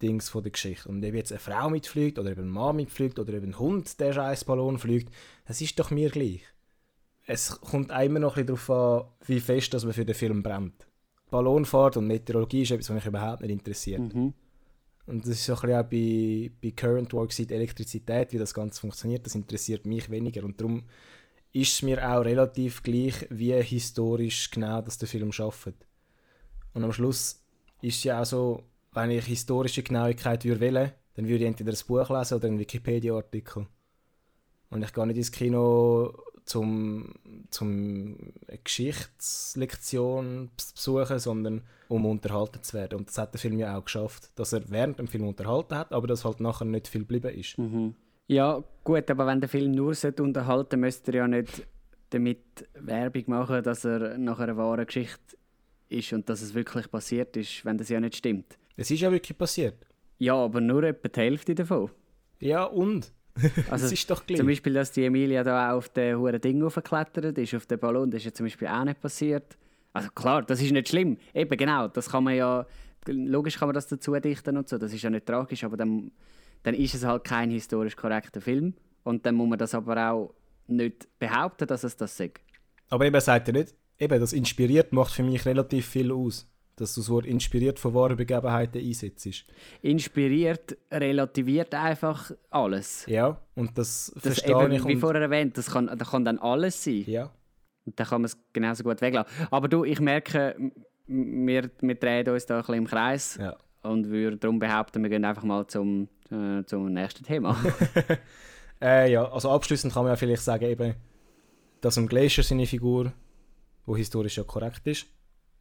[0.00, 0.88] Hauptdings von der Geschichte.
[0.88, 4.00] Und ob jetzt eine Frau mitfliegt oder eben ein Mann mitfliegt oder eben ein Hund,
[4.00, 5.14] der scheiß Ballon fliegt,
[5.46, 6.42] das ist doch mir gleich.
[7.26, 10.14] Es kommt auch immer noch ein bisschen darauf an, wie fest dass man für den
[10.14, 10.86] Film brennt.
[11.30, 14.14] Ballonfahrt und Meteorologie ist etwas, was mich überhaupt nicht interessiert.
[14.14, 14.32] Mhm.
[15.06, 18.80] Und das ist so ein bisschen auch bei, bei Current die Elektrizität, wie das Ganze
[18.80, 20.44] funktioniert, das interessiert mich weniger.
[20.44, 20.84] Und darum
[21.52, 25.74] ist es mir auch relativ gleich, wie historisch genau das der Film schafft.
[26.74, 27.44] Und am Schluss
[27.82, 31.72] ist es ja auch so, wenn ich historische Genauigkeit würde wählen, dann würde ich entweder
[31.72, 33.66] ein Buch lesen oder einen Wikipedia-Artikel.
[34.70, 37.12] Und ich gehe nicht ins Kino, zum,
[37.50, 38.16] zum
[38.48, 42.98] eine Geschichtslektion zu besuchen, sondern um unterhalten zu werden.
[42.98, 45.92] Und das hat der Film ja auch geschafft, dass er während dem Film unterhalten hat,
[45.92, 47.58] aber dass halt nachher nicht viel geblieben ist.
[47.58, 47.94] Mhm.
[48.26, 51.66] Ja, gut, aber wenn der Film nur sollte unterhalten müsste er ja nicht
[52.10, 55.36] damit Werbung machen, dass er nach einer wahren Geschichte
[55.88, 58.56] ist und dass es wirklich passiert ist, wenn das ja nicht stimmt.
[58.76, 59.86] Es ist ja wirklich passiert.
[60.18, 61.90] Ja, aber nur etwa die Hälfte davon.
[62.40, 63.12] Ja, und?
[63.70, 64.38] Also das ist doch gleich.
[64.38, 67.78] Zum Beispiel, dass die Emilia da auch auf den hohen Ding aufgeklettert ist, auf den
[67.78, 69.56] Ballon, das ist ja zum Beispiel auch nicht passiert.
[69.92, 71.16] Also klar, das ist nicht schlimm.
[71.34, 72.66] Eben genau, das kann man ja,
[73.06, 76.10] logisch kann man das dazu dichten und so, das ist ja nicht tragisch, aber dann,
[76.62, 80.34] dann ist es halt kein historisch korrekter Film und dann muss man das aber auch
[80.66, 82.40] nicht behaupten, dass es das ist.
[82.88, 86.49] Aber eben sagt er nicht, eben das inspiriert macht für mich relativ viel aus.
[86.80, 89.44] Dass du das Wort inspiriert von wahren Begebenheiten einsetzt.
[89.82, 93.04] Inspiriert, relativiert einfach alles.
[93.06, 94.86] Ja, und das, Das verstehe eben, ich.
[94.86, 97.04] wie vorher erwähnt, das kann, das kann dann alles sein.
[97.06, 97.30] ja.
[97.84, 99.30] Und dann kann man es genauso gut weglassen.
[99.50, 100.54] Aber du, ich merke,
[101.06, 103.56] wir, wir drehen uns da ein bisschen im Kreis ja.
[103.82, 107.56] und würde darum behaupten, wir gehen einfach mal zum, äh, zum nächsten Thema.
[108.82, 110.94] Äh, ja, also abschließend kann man ja vielleicht sagen, eben,
[111.82, 113.12] dass ein Glacier seine Figur,
[113.84, 115.06] wo historisch ja korrekt ist,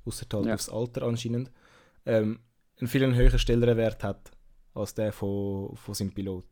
[0.06, 0.54] außer halt Ja.
[0.54, 1.52] aufs Alter anscheinend,
[2.06, 2.40] ähm,
[2.80, 4.32] einen viel höheren Stellenwert hat
[4.74, 6.46] als der von, von seinem Pilot.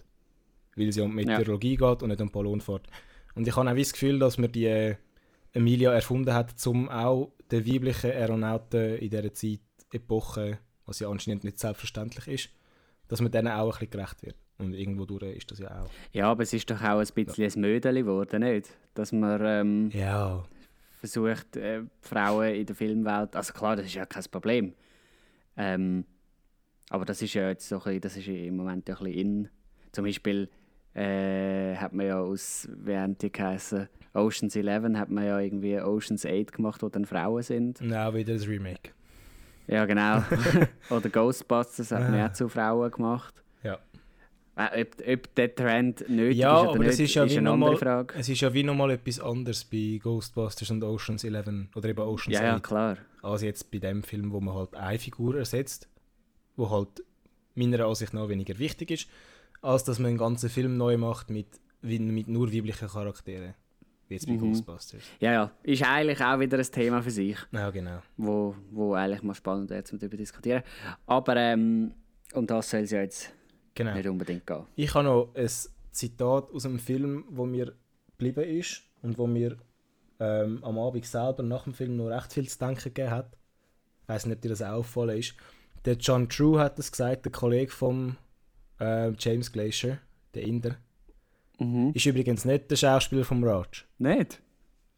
[0.75, 2.87] Weil es ja um Meteorologie geht und nicht um Ballonfahrt.
[3.35, 4.95] Und ich habe auch das Gefühl, dass man die äh,
[5.53, 9.59] Emilia erfunden hat, um auch den weiblichen Aeronauten in dieser Zeit,
[9.91, 12.49] Epoche, was ja anscheinend nicht selbstverständlich ist,
[13.07, 14.35] dass man denen auch ein bisschen gerecht wird.
[14.57, 15.89] Und irgendwo durch ist das ja auch.
[16.11, 18.69] ja, aber es ist doch auch ein bisschen ein Mödeli geworden, nicht?
[18.95, 20.43] Dass man ähm, Ja.
[20.97, 24.73] Versucht, äh, Frauen in der Filmwelt, also klar, das ist ja kein Problem.
[25.55, 26.05] Ähm,
[26.89, 29.49] aber das ist ja jetzt so ein bisschen, das ist im Moment ein bisschen in.
[29.91, 30.49] Zum Beispiel
[30.93, 35.79] äh, hat man ja aus, wie haben die geheißen, Oceans 11 hat man ja irgendwie
[35.79, 37.79] Oceans 8 gemacht, wo dann Frauen sind.
[37.81, 38.91] Nein, wieder das Remake.
[39.67, 40.23] Ja, genau.
[40.89, 43.43] Oder Ghostbusters hat man ja zu Frauen gemacht.
[44.57, 44.73] Ja.
[44.73, 47.37] Äh, Ob, ob der Trend nötig Ja, ist oder aber nicht, es ist ja wie
[47.37, 48.13] eine andere Frage.
[48.17, 52.35] Es ist ja wie nochmal etwas anderes bei Ghostbusters und Oceans 11 oder eben Oceans
[52.37, 52.97] Ja, ja, 8 klar.
[53.21, 55.87] als jetzt bei dem Film, wo man halt eine Figur ersetzt,
[56.55, 57.03] wo halt
[57.55, 59.09] meiner Ansicht nach weniger wichtig ist,
[59.61, 61.47] als dass man einen ganzen Film neu macht mit,
[61.81, 63.53] mit nur weiblichen Charakteren.
[64.07, 64.39] Wie jetzt bei Mhm.
[64.39, 65.03] Ghostbusters.
[65.19, 65.51] Ja, ja.
[65.63, 67.37] Ist eigentlich auch wieder ein Thema für sich.
[67.51, 67.99] Ja, genau.
[68.15, 70.63] wo, wo eigentlich mal spannend wäre, um darüber zu diskutieren.
[71.05, 71.91] Aber ähm,
[72.33, 73.33] um das soll es ja jetzt
[73.77, 73.93] genau.
[73.95, 74.65] nicht unbedingt gehen.
[74.75, 75.49] Ich habe noch ein
[75.91, 77.73] Zitat aus einem Film, wo mir
[78.11, 79.57] geblieben ist und wo mir
[80.19, 83.37] ähm, am Abend selber nach dem Film noch recht viel zu denken gegeben hat.
[84.03, 85.35] Ich weiß nicht, ob dir das auch auffallen ist.
[85.85, 88.17] Der John True hat das gesagt, der Kollege von
[88.79, 89.99] äh, James Glacier,
[90.33, 90.75] der Inder.
[91.59, 91.91] Mhm.
[91.93, 93.85] Ist übrigens nicht der Schauspieler vom Raj.
[93.97, 94.41] Nicht?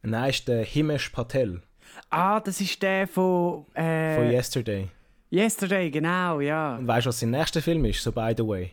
[0.01, 1.61] Nein, ist der Himesh Patel
[2.09, 4.89] Ah, das ist der von, äh, von Yesterday.
[5.31, 6.77] Yesterday, genau, ja.
[6.77, 8.01] Und weißt du, was sein nächster Film ist?
[8.01, 8.71] So by the way.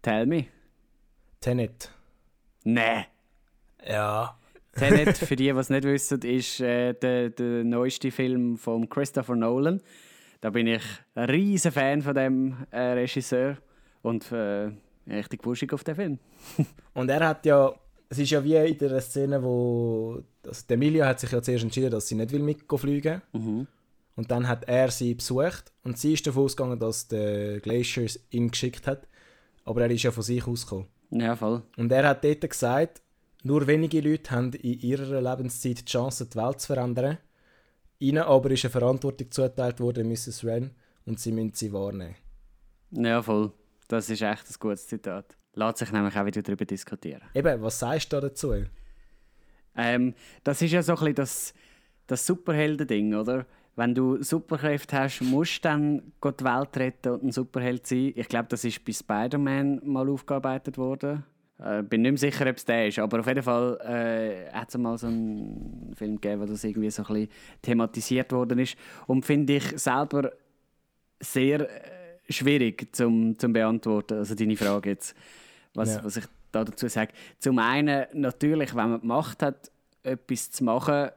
[0.00, 0.46] Tell me.
[1.40, 1.90] Tenet.
[2.64, 3.04] Nee.
[3.86, 4.38] Ja.
[4.74, 9.36] Tenet, für die, die es nicht wissen, ist äh, der, der neueste Film von Christopher
[9.36, 9.82] Nolan.
[10.40, 10.82] Da bin ich
[11.14, 13.58] ein riesen Fan von dem äh, Regisseur
[14.02, 14.70] und äh,
[15.08, 16.18] richtig wuschig auf den Film.
[16.94, 17.72] Und er hat ja,
[18.08, 21.90] es ist ja wie in der Szene, wo also Emilia hat sich ja zuerst entschieden,
[21.90, 23.66] dass sie nicht will mitfliegen Mhm.
[24.16, 28.50] Und dann hat er sie besucht und sie ist davon ausgegangen, dass der Glacier ihn
[28.50, 29.06] geschickt hat.
[29.64, 30.86] Aber er ist ja von sich ausgekommen.
[31.10, 31.62] Ja, voll.
[31.76, 33.02] Und er hat dort gesagt,
[33.42, 37.18] nur wenige Leute haben in ihrer Lebenszeit die Chance, die Welt zu verändern.
[37.98, 40.44] Ihnen aber ist eine Verantwortung zugeteilt worden, Mrs.
[40.44, 40.74] Wren,
[41.04, 42.16] und sie müssen sie wahrnehmen.
[42.90, 43.52] Ja, voll.
[43.88, 45.36] Das ist echt ein gutes Zitat.
[45.54, 47.22] Lässt sich nämlich auch wieder darüber diskutieren.
[47.34, 48.54] Eben, was sagst du da dazu?
[49.76, 51.54] Ähm, das ist ja so ein bisschen das,
[52.06, 53.46] das Superhelden-Ding, oder?
[53.76, 58.12] Wenn du Superkräfte hast, musst du dann Gott die Welt retten und ein Superheld sein.
[58.16, 61.24] Ich glaube, das ist bei Spider-Man mal aufgearbeitet worden.
[61.58, 64.68] Äh, bin nicht mehr sicher, ob es der ist, aber auf jeden Fall äh, hat
[64.70, 67.28] es mal so einen Film gegeben, wo das irgendwie so ein bisschen
[67.62, 68.76] thematisiert worden ist.
[69.06, 70.32] Und finde ich selber
[71.20, 75.14] sehr äh, schwierig zum, zum beantworten, also deine Frage jetzt,
[75.74, 76.04] was, Ja.
[76.04, 77.12] was ich da dazu sage.
[77.38, 79.70] Zum einen natürlich, wenn man die Macht hat,
[80.02, 81.10] etwas zu machen,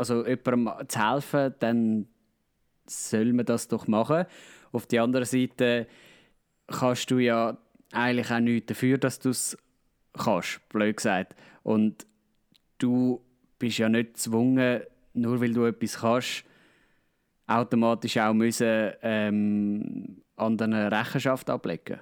[0.00, 2.06] also jemandem zu helfen, dann
[2.86, 4.24] soll man das doch machen.
[4.72, 5.86] Auf der anderen Seite
[6.66, 7.56] kannst du ja
[7.92, 9.56] eigentlich auch nichts dafür, dass du es
[10.14, 11.34] kannst, blöd gesagt.
[11.62, 12.06] Und
[12.78, 13.20] du
[13.58, 14.80] bist ja nicht gezwungen,
[15.14, 16.44] nur weil du etwas kannst,
[17.46, 22.00] automatisch auch müssen, ähm, anderen Rechenschaft ablegen.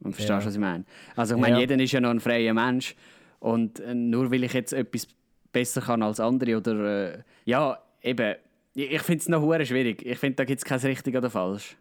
[0.00, 0.46] Und verstehst du, Ja.
[0.46, 0.84] was ich meine?
[1.16, 1.60] Also ich meine, Ja.
[1.60, 2.94] jeder ist ja noch ein freier Mensch
[3.40, 5.06] und äh, nur weil ich jetzt etwas
[5.52, 8.36] besser kann als andere oder äh, ja, eben,
[8.74, 10.04] ich, ich finde es noch schwierig.
[10.04, 11.76] Ich finde, da gibt es kein richtig oder falsch.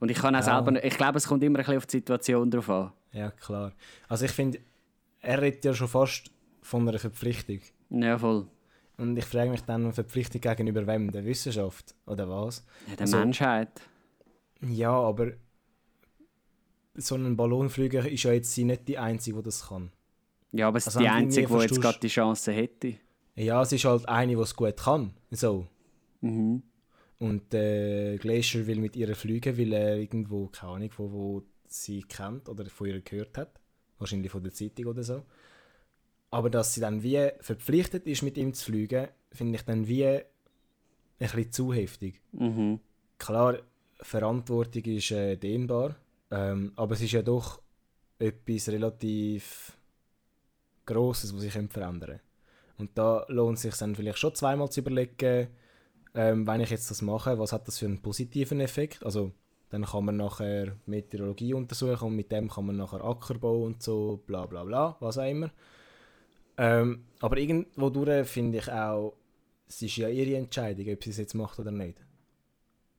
[0.00, 0.62] Und ich kann auch Ja.
[0.64, 2.92] selber, ich glaube, es kommt immer ein bisschen auf die Situation drauf an.
[3.12, 3.72] Ja, klar.
[4.08, 4.58] Also ich finde,
[5.20, 6.30] er redet ja schon fast
[6.62, 7.60] von einer Verpflichtung.
[7.90, 8.46] Ja, voll.
[8.98, 11.10] Und ich frage mich dann, eine Verpflichtung gegenüber wem?
[11.10, 11.94] Der Wissenschaft?
[12.06, 12.64] Oder was?
[12.88, 13.80] Ja, der Also- Menschheit.
[14.60, 15.32] Ja, aber
[16.94, 19.90] so ein Ballonflüger ist ja jetzt sie nicht die Einzige, die das kann.
[20.52, 22.94] Ja, aber es ist Also die Einzige, die jetzt gerade die Chance hätte.
[23.34, 25.14] Ja, es ist halt eine, die es gut kann.
[25.30, 25.66] So.
[26.20, 26.62] Mhm.
[27.18, 32.02] Und äh, Glacier will mit ihr fliegen, weil er irgendwo, keine Ahnung, wo, wo sie
[32.02, 33.60] kennt oder von ihr gehört hat.
[33.98, 35.22] Wahrscheinlich von der Zeitung oder so.
[36.30, 40.06] Aber dass sie dann wie verpflichtet ist, mit ihm zu fliegen, finde ich dann wie
[40.06, 40.22] ein
[41.18, 42.20] bisschen zu heftig.
[42.32, 42.80] Mhm.
[43.18, 43.58] Klar,
[44.00, 45.96] Verantwortung ist äh, dehnbar,
[46.30, 47.62] ähm, aber es ist ja doch
[48.18, 49.78] etwas relativ
[50.86, 52.20] Grosses, was sich verändern.
[52.78, 55.48] Und da lohnt es sich dann vielleicht schon zweimal zu überlegen,
[56.14, 59.04] ähm, wenn ich jetzt das mache, was hat das für einen positiven Effekt?
[59.04, 59.32] Also
[59.70, 64.22] dann kann man nachher Meteorologie untersuchen und mit dem kann man nachher Ackerbau und so,
[64.26, 65.50] bla bla bla, was auch immer.
[66.58, 69.14] Ähm, aber irgendwo durch finde ich auch,
[69.66, 71.96] es ist ja ihre Entscheidung, ob sie es jetzt macht oder nicht.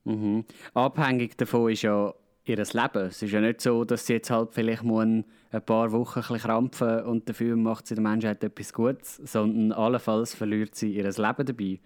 [0.05, 0.45] Mhm.
[0.73, 2.13] Abhängig davon ist ja
[2.45, 3.07] ihr Leben.
[3.07, 5.25] Es ist ja nicht so, dass sie jetzt halt vielleicht muss ein
[5.65, 10.33] paar Wochen ein bisschen krampfen und dafür macht sie der Menschheit etwas Gutes, sondern allenfalls
[10.33, 11.79] verliert sie ihr Leben dabei.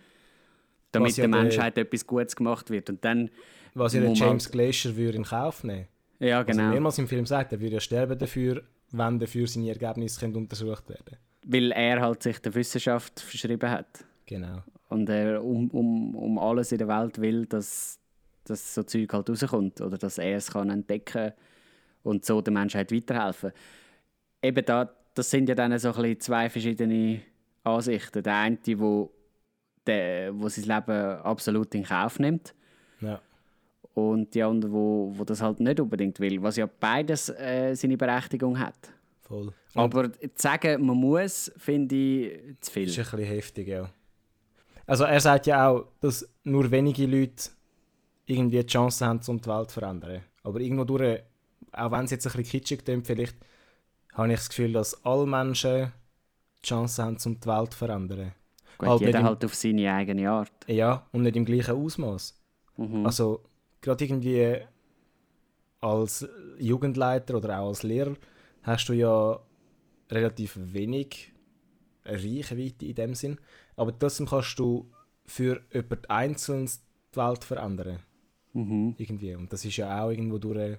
[0.92, 2.90] Damit Was ja der Menschheit etwas Gutes gemacht wird.
[2.90, 3.30] Und dann,
[3.74, 4.20] Was ja Moment.
[4.20, 5.88] James Glacier würde in Kauf nehmen.
[6.20, 9.70] ja Also genau, mehrmals im Film sagt, er würde ja sterben dafür, wenn dafür seine
[9.70, 11.18] Ergebnisse können untersucht werden
[11.48, 14.06] weil er halt sich der Wissenschaft verschrieben hat.
[14.26, 14.64] Genau.
[14.90, 18.00] Und er um, um, um alles in der Welt will, dass,
[18.50, 21.34] dass so Zeug halt rauskommt oder dass er es kann entdecken
[22.04, 23.52] und so der Menschheit weiterhelfen.
[24.42, 27.22] Eben da, das sind ja dann so ein zwei verschiedene
[27.64, 28.24] Ansichten.
[28.24, 29.12] Der eine, wo,
[29.86, 32.54] der, wo sein Leben absolut in Kauf nimmt
[33.02, 33.20] Ja.
[33.94, 37.98] und die andere, wo, wo das halt nicht unbedingt will, was ja beides äh, seine
[37.98, 38.76] Berechtigung hat.
[39.22, 39.52] Voll.
[39.74, 42.86] Aber zu sagen, man muss, finde ich zu viel.
[42.86, 43.90] das ist ein bisschen heftig, ja.
[44.86, 47.50] Also er sagt ja auch, dass nur wenige Leute
[48.28, 50.22] irgendwie die Chance haben, um die Welt zu verändern.
[50.44, 51.22] Aber irgendwo durch,
[51.72, 53.36] auch wenn es jetzt ein bisschen kitschig klingt, vielleicht
[54.14, 55.92] habe ich das Gefühl, dass alle Menschen
[56.62, 58.34] die Chance haben, um die Welt zu verändern.
[58.78, 60.52] Gut, halt jeder im- halt auf seine eigene Art.
[60.68, 62.40] Ja, und nicht im gleichen Ausmaß.
[62.78, 63.06] Mhm.
[63.06, 63.44] Also
[63.82, 64.60] gerade irgendwie
[65.80, 66.28] als
[66.60, 68.16] Jugendleiter oder auch als Lehrer
[68.64, 69.40] hast du ja
[70.10, 71.34] relativ wenig
[72.06, 73.40] Reichweite in dem Sinn,
[73.76, 74.90] aber trotzdem kannst du
[75.26, 76.82] für jemand Einzelnes
[77.14, 78.00] die Welt verändern.
[78.58, 78.96] Mhm.
[78.98, 79.36] Irgendwie.
[79.36, 80.78] Und das ist ja auch irgendwo durch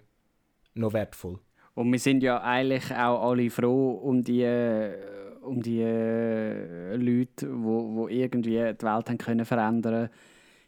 [0.74, 1.38] noch wertvoll.
[1.74, 4.94] Und wir sind ja eigentlich auch alle froh um die, äh,
[5.42, 10.10] um die äh, Leute, wo, wo irgendwie die Welt haben können verändern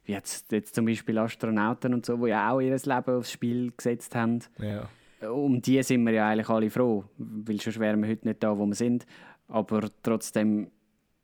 [0.05, 3.73] Wie jetzt, jetzt zum Beispiel Astronauten und so, die ja auch ihr Leben aufs Spiel
[3.77, 4.39] gesetzt haben.
[4.59, 4.89] Ja.
[5.29, 8.57] Um die sind wir ja eigentlich alle froh, weil sonst wären wir heute nicht da,
[8.57, 9.05] wo wir sind.
[9.49, 10.71] Aber trotzdem,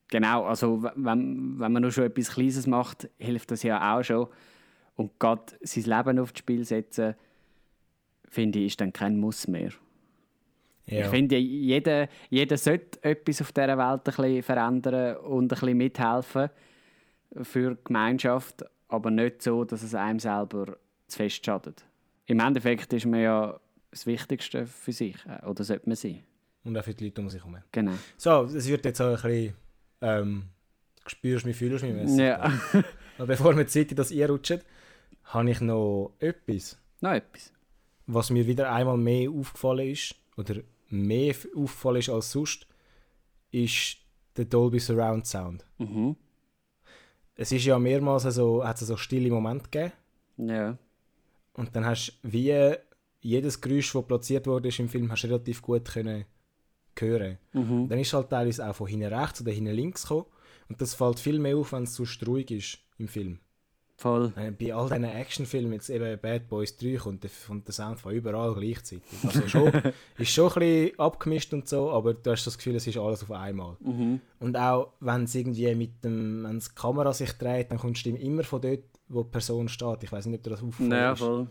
[0.09, 4.27] genau, also wenn, wenn man nur schon etwas Kleines macht, hilft das ja auch schon.
[4.97, 7.15] Und gerade sein Leben aufs Spiel setzen,
[8.29, 9.71] finde ich, ist dann kein Muss mehr.
[10.87, 11.05] ja.
[11.05, 15.77] Ich finde, jeder, jeder sollte etwas auf dieser Welt ein bisschen verändern und ein bisschen
[15.77, 16.51] mithelfen
[17.43, 21.85] für die Gemeinschaft, aber nicht so, dass es einem selber zu fest schadet.
[22.27, 26.23] Im Endeffekt ist man ja das Wichtigste für sich, äh, oder sollte man sein.
[26.65, 27.59] Und auch für die Leute um sich herum.
[27.71, 27.93] Genau.
[28.17, 29.55] So, es wird jetzt auch ein bisschen
[30.01, 30.43] ähm,
[31.07, 32.19] spürst mich, fühlst mich mäßig.
[32.19, 32.53] Ja,
[33.19, 34.61] Aber bevor wir die Zeit in das einrutschen,
[35.27, 36.79] habe ich noch etwas.
[37.01, 37.53] noch etwas.
[38.07, 40.57] was mir wieder einmal mehr aufgefallen ist, oder
[40.89, 42.67] mehr aufgefallen ist als sonst,
[43.51, 43.97] ist
[44.37, 45.65] der Dolby Surround Sound.
[45.79, 46.17] Mhm.
[47.35, 49.93] Es ist ja mehrmals so, hat es so stille Momente gegeben
[50.49, 50.79] Ja.
[51.55, 52.75] und dann hast du wie
[53.21, 56.25] jedes Geräusch, das platziert wurde im Film, hast du relativ gut können
[56.99, 57.39] hören.
[57.53, 57.89] Mhm.
[57.89, 60.27] Dann ist halt teilweise auch von hinten rechts oder hinten links gekommen
[60.69, 63.41] und das fällt viel mehr auf, wenn es so ruhig ist im Film.
[63.99, 64.31] Voll.
[64.59, 68.13] Bei all diesen Actionfilmen, jetzt eben Bad Boys 3, kommt der, kommt der Sound von
[68.13, 69.03] überall gleichzeitig.
[69.25, 69.73] Also schon,
[70.19, 73.23] ist schon ein bisschen abgemischt und so, aber du hast das Gefühl, es ist alles
[73.23, 73.77] auf einmal.
[73.81, 74.21] Mhm.
[74.39, 78.01] Und auch wenn es irgendwie mit dem, wenn die Kamera sich dreht, dann kommt die
[78.01, 80.03] Stimme immer von dort, wo die Person steht.
[80.03, 81.19] Ich weiß nicht, ob dir das aufgefallen Ja, ist.
[81.21, 81.47] voll.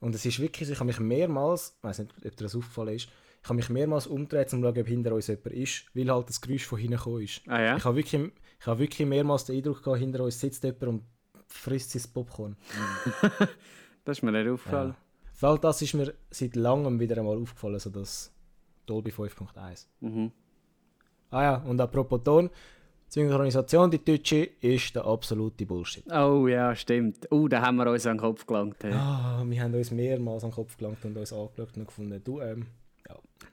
[0.00, 2.94] Und es ist wirklich, ich habe mich mehrmals, ich weiß nicht, ob dir das aufgefallen
[2.94, 3.08] ist,
[3.42, 6.28] ich habe mich mehrmals umgedreht, um zu schauen, ob hinter uns jemand ist, weil halt
[6.30, 7.42] das Geräusch von hinten gekommen ist.
[7.46, 7.76] Ah ja?
[7.76, 11.02] Ich habe wirklich, ich habe wirklich mehrmals den Eindruck gehabt, hinter uns sitzt jemand und
[11.48, 12.56] frisst sein Popcorn.
[14.04, 14.94] Das ist mir nicht aufgefallen.
[15.40, 18.32] Weil das ist mir seit langem wieder einmal aufgefallen, so das
[18.86, 19.86] Dolby 5.1.
[20.00, 20.32] Mhm.
[21.30, 26.10] Ah ja, und apropos Ton, die Synchronisation, die deutsche, ist der absolute Bullshit.
[26.10, 27.30] Oh ja, stimmt.
[27.30, 28.82] Oh, da haben wir uns an den Kopf gelangt.
[28.82, 28.94] hey.
[28.94, 32.40] Ah, wir haben uns mehrmals an den Kopf gelangt und uns angeschaut und gefunden, du,
[32.40, 32.66] ähm,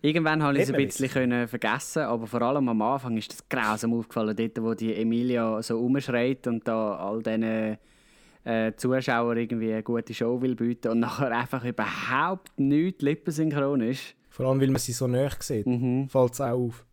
[0.06, 3.48] Irgendwann habe ich es ein bisschen können vergessen, aber vor allem am Anfang ist das
[3.50, 7.78] grausam aufgefallen, dort, wo die Emilia so rumschreit und da all diesen
[8.44, 14.16] äh, Zuschauern irgendwie eine gute Show will bieten und nachher einfach überhaupt nichts lippensynchron ist.
[14.30, 16.08] vor allem, weil man sie so näher sieht, Mhm.
[16.10, 16.86] fällt es auch auf.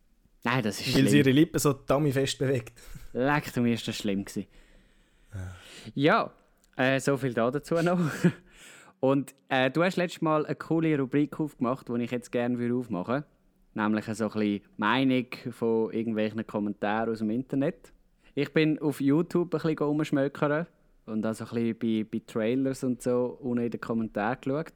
[0.44, 1.18] Nein, das ist Weil sie schlimm.
[1.18, 2.72] ihre Lippen so dummy-fest bewegt.
[3.12, 4.46] Leck, mir ist das schlimm gewesen.
[5.94, 6.30] Ja,
[6.76, 7.98] äh, so viel da dazu noch.
[9.02, 13.14] Und äh, du hast letztes Mal eine coole Rubrik aufgemacht, die ich jetzt gerne aufmachen
[13.14, 13.26] würde.
[13.74, 17.92] Nämlich so ein bisschen Meinung von irgendwelchen Kommentaren aus dem Internet.
[18.36, 20.68] Ich bin auf YouTube ein bisschen rumschmökern
[21.06, 24.72] und also ein bisschen bei, bei Trailers und so unten in den Kommentaren geschaut.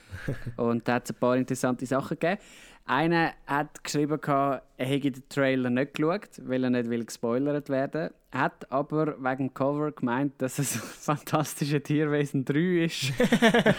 [0.56, 2.40] und da hat es ein paar interessante Sachen gegeben.
[2.86, 7.68] Einer hat geschrieben, gehabt, er hätte den Trailer nicht geschaut, weil er nicht will gespoilert
[7.68, 13.12] werden hat aber wegen dem Cover gemeint, dass es Fantastische Tierwesen 3 ist.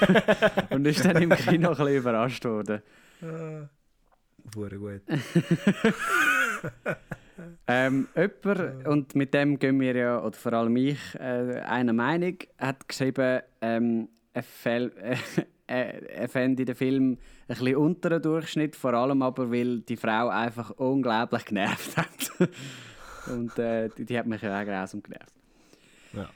[0.69, 2.81] und ist dann im Kino ein bisschen überrascht worden.
[4.55, 5.01] Hure gut.
[7.67, 12.37] Ähm, jemand, und mit dem gehen wir ja, oder vor allem ich, äh, einer Meinung,
[12.57, 14.91] hat geschrieben, ähm, er, fäll,
[15.67, 20.71] äh, fände den Film ein bisschen unter Durchschnitt, vor allem aber, weil die Frau einfach
[20.71, 22.49] unglaublich genervt hat.
[23.31, 25.33] und äh, die, die hat mich ja auch grausam genervt.
[26.13, 26.29] Ja.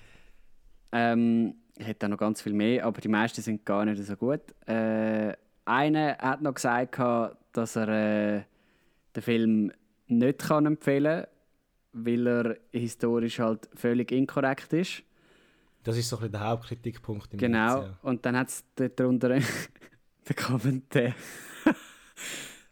[0.91, 4.15] Ähm, ich hätte da noch ganz viel mehr, aber die meisten sind gar nicht so
[4.15, 4.41] gut.
[4.67, 5.34] Äh,
[5.65, 7.00] einer hat noch gesagt,
[7.54, 8.41] dass er äh,
[9.15, 9.72] den Film
[10.08, 11.26] nicht kann empfehlen
[11.94, 15.04] weil er historisch halt völlig inkorrekt ist.
[15.84, 17.80] Das ist so ein bisschen der Hauptkritikpunkt im Genau.
[17.82, 17.98] Netz, ja.
[18.04, 18.63] Und dann hat es
[18.96, 21.13] darunter den Kommentar.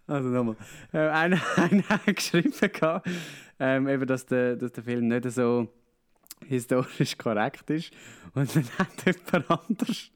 [0.07, 0.55] also nochmal.
[0.93, 3.07] Äh, einer, einer hat geschrieben, gehabt,
[3.59, 5.67] ähm, eben, dass, der, dass der Film nicht so
[6.45, 7.91] historisch korrekt ist.
[8.33, 10.11] Und dann hat jemand anders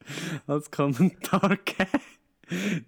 [0.48, 2.86] als Kommentar gegeben.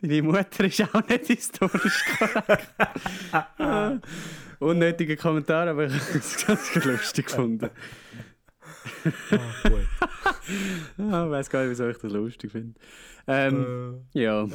[0.00, 2.74] Deine Mutter ist auch nicht historisch korrekt.
[3.32, 3.98] Ah,
[4.58, 7.70] Unnötiger Kommentar, aber ich habe es ganz lustig gefunden.
[9.30, 9.86] Ah, gut.
[10.98, 12.78] Ah, Ich weiß gar nicht, wieso ich das lustig finde.
[13.26, 14.46] Ähm, ja,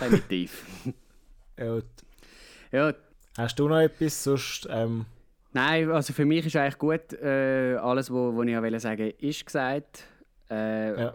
[0.00, 0.64] definitiv.
[1.56, 1.84] Äh, ja, gut.
[2.70, 2.94] Ja,
[3.38, 4.22] Hast du noch etwas?
[4.22, 5.06] Sonst, ähm,
[5.52, 9.46] nein, also für mich ist eigentlich gut, äh, alles, was ich auch sagen wollte, ist
[9.46, 10.04] gesagt.
[10.50, 11.14] Äh, Ja.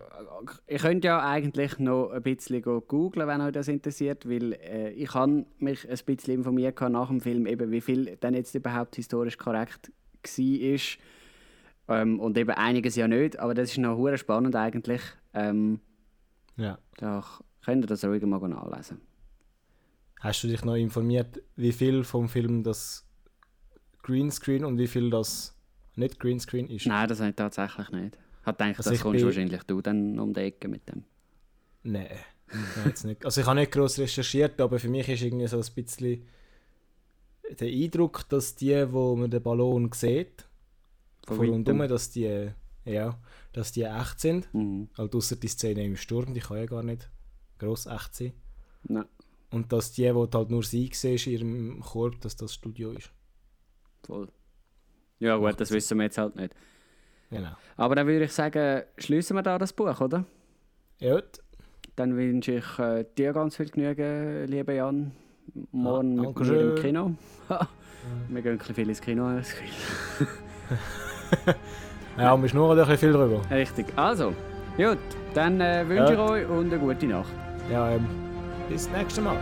[0.65, 4.89] Ich könnte ja eigentlich noch ein bisschen go googlen, wenn euch das interessiert, weil äh,
[4.91, 8.95] ich habe mich ein bisschen informiert nach dem Film, eben wie viel dann jetzt überhaupt
[8.95, 9.91] historisch korrekt
[10.23, 10.79] war.
[11.89, 15.02] Ähm, und eben einiges ja nicht, aber das ist noch hure spannend eigentlich.
[15.34, 15.80] Ähm,
[16.58, 16.78] ja.
[16.97, 17.23] da
[17.63, 19.00] könnt ihr das ruhig mal nachlesen.
[20.19, 23.06] Hast du dich noch informiert, wie viel vom Film das
[24.04, 25.56] Greenscreen und wie viel das
[25.95, 26.88] nicht Greenscreen ist?
[26.88, 28.17] Nein, das habe ich tatsächlich nicht.
[28.41, 31.04] Ich habe gedacht, Also das kommst bin- wahrscheinlich du dann um die Ecke mit dem.
[31.84, 32.08] Nein.
[32.50, 33.23] Nein, jetzt nicht.
[33.26, 36.23] Also ich habe nicht groß recherchiert, aber für mich ist irgendwie so ein bisschen
[37.60, 40.46] der Eindruck, dass die, wo man den Ballon sieht,
[41.27, 42.51] Von von rundum, dass die,
[42.85, 43.19] ja,
[43.51, 44.53] dass die echt sind.
[44.53, 44.89] Mhm.
[44.97, 47.09] Halt ausser die Szene im Sturm, die kann ja gar nicht
[47.59, 48.33] gross echt sein.
[48.83, 49.05] Nein,
[49.51, 52.91] Und dass die, wo du halt nur sie siehst in ihrem Korb, dass das Studio
[52.91, 53.11] ist.
[54.05, 54.29] voll.
[55.19, 56.53] Ja gut, das wissen wir jetzt halt nicht.
[57.29, 57.51] Genau.
[57.75, 60.25] Aber dann würde ich sagen, schließen wir da das Buch, oder?
[60.99, 61.21] Ja.
[61.95, 65.11] Dann wünsche ich äh, dir ganz viel Genügen, lieber Jan.
[65.71, 66.75] Morgen mit danke mir im.
[66.75, 67.15] Kino.
[68.29, 69.23] wir gehen ein bisschen viel ins Kino.
[69.25, 70.27] habe ich das Gefühl.
[72.17, 73.41] Ja, wir schnurren da ein bisschen viel drüber.
[73.51, 73.85] Richtig.
[73.95, 74.33] Also,
[74.75, 74.97] gut.
[75.33, 76.25] Dann äh, wünsche ich Ja.
[76.29, 77.31] euch und eine gute Nacht.
[77.71, 78.07] Ja, ähm,
[78.69, 79.35] bis nächstes Mal.